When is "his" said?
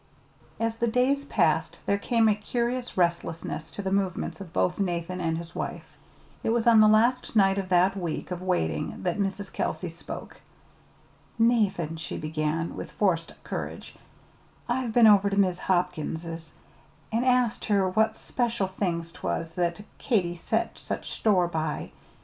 5.37-5.53